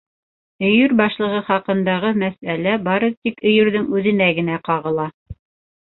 Өйөр 0.69 0.95
башлығы 1.01 1.41
хаҡындағы 1.51 2.11
мәсьәлә 2.23 2.75
бары 2.91 3.13
тик 3.19 3.41
Өйөрҙөң 3.53 3.89
үҙенә 4.01 4.35
генә 4.41 4.61
ҡағыла. 4.71 5.11